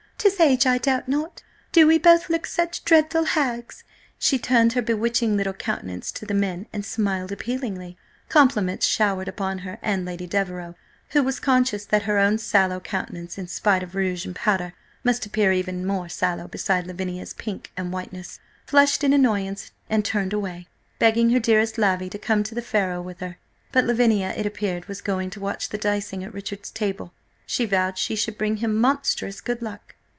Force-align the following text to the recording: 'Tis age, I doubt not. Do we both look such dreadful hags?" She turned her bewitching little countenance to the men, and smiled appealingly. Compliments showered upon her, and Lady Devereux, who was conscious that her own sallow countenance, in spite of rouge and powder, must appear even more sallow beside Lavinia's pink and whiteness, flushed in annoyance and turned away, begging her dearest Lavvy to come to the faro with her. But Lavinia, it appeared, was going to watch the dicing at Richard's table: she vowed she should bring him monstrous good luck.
'Tis 0.23 0.39
age, 0.39 0.67
I 0.67 0.77
doubt 0.77 1.07
not. 1.07 1.41
Do 1.71 1.87
we 1.87 1.97
both 1.97 2.29
look 2.29 2.45
such 2.45 2.85
dreadful 2.85 3.23
hags?" 3.23 3.83
She 4.19 4.37
turned 4.37 4.73
her 4.73 4.81
bewitching 4.83 5.35
little 5.35 5.51
countenance 5.51 6.11
to 6.11 6.27
the 6.27 6.35
men, 6.35 6.67
and 6.71 6.85
smiled 6.85 7.31
appealingly. 7.31 7.97
Compliments 8.29 8.85
showered 8.85 9.27
upon 9.27 9.59
her, 9.65 9.79
and 9.81 10.05
Lady 10.05 10.27
Devereux, 10.27 10.75
who 11.09 11.23
was 11.23 11.39
conscious 11.39 11.85
that 11.85 12.03
her 12.03 12.19
own 12.19 12.37
sallow 12.37 12.79
countenance, 12.79 13.39
in 13.39 13.47
spite 13.47 13.81
of 13.81 13.95
rouge 13.95 14.23
and 14.23 14.35
powder, 14.35 14.73
must 15.03 15.25
appear 15.25 15.51
even 15.53 15.87
more 15.87 16.07
sallow 16.07 16.47
beside 16.47 16.85
Lavinia's 16.85 17.33
pink 17.33 17.71
and 17.75 17.91
whiteness, 17.91 18.39
flushed 18.67 19.03
in 19.03 19.13
annoyance 19.13 19.71
and 19.89 20.05
turned 20.05 20.33
away, 20.33 20.67
begging 20.99 21.31
her 21.31 21.39
dearest 21.39 21.79
Lavvy 21.79 22.11
to 22.11 22.19
come 22.19 22.43
to 22.43 22.53
the 22.53 22.61
faro 22.61 23.01
with 23.01 23.21
her. 23.21 23.37
But 23.71 23.85
Lavinia, 23.85 24.35
it 24.37 24.45
appeared, 24.45 24.85
was 24.87 25.01
going 25.01 25.31
to 25.31 25.39
watch 25.39 25.69
the 25.69 25.79
dicing 25.79 26.23
at 26.23 26.31
Richard's 26.31 26.69
table: 26.69 27.11
she 27.47 27.65
vowed 27.65 27.97
she 27.97 28.15
should 28.15 28.37
bring 28.37 28.57
him 28.57 28.75
monstrous 28.77 29.41
good 29.41 29.63
luck. 29.63 29.95